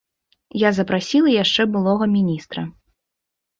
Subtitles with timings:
[0.61, 2.67] Я запрасіла яшчэ былога міністра.